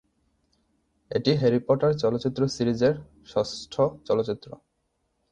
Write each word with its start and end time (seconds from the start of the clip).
এটি 1.11 1.31
Harry 1.39 1.59
Potter 1.67 1.91
চলচ্চিত্র 1.93 2.41
সিরিজের 2.47 2.95
ষষ্ঠ 3.27 3.73
চলচ্চিত্র। 4.07 4.49